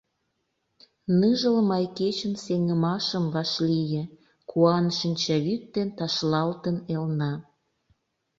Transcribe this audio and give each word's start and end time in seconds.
Ныжыл 1.19 1.57
май 1.69 1.85
кечын 1.97 2.33
Сеҥымашым 2.43 3.25
вашлие, 3.33 4.03
Куан 4.49 4.85
шинчавӱд 4.99 5.61
ден 5.75 5.89
ташлалтын, 5.97 6.77
элна. 6.95 7.33